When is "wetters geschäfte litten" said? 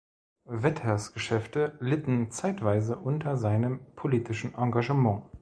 0.45-2.31